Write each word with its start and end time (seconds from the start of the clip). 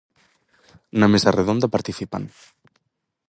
Na 0.99 1.07
mesa 1.13 1.35
redonda 1.39 1.73
participan. 1.75 2.23